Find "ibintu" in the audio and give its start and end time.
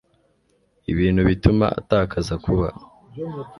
0.91-1.21